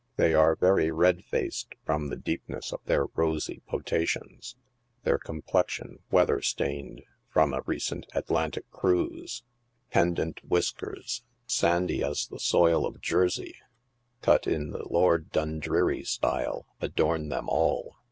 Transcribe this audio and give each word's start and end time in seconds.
They 0.15 0.33
are 0.33 0.55
very 0.55 0.89
red 0.89 1.23
faced 1.25 1.75
from 1.85 2.09
the^ 2.09 2.19
deepness 2.19 2.73
of 2.73 2.81
their 2.85 3.05
rosy 3.13 3.61
potations, 3.69 4.55
their 5.03 5.19
complexion 5.19 5.99
weather 6.09 6.41
stained 6.41 7.03
from 7.29 7.53
a 7.53 7.61
recent 7.67 8.07
Atlantic 8.15 8.67
cruise; 8.71 9.43
pendant 9.91 10.43
whiskers, 10.43 11.21
sandy 11.45 12.03
as 12.03 12.25
BEAUTY 12.25 12.31
AND 12.31 12.31
CHAMPAGNE. 12.31 12.31
11 12.31 12.35
the 12.35 12.39
soil 12.81 12.85
of 12.87 13.01
Jersey, 13.01 13.55
cut 14.23 14.47
in 14.47 14.71
the 14.71 14.89
Lord 14.89 15.29
Dundreary 15.31 16.03
style, 16.03 16.65
adorn 16.79 17.29
them 17.29 17.47
all. 17.47 17.97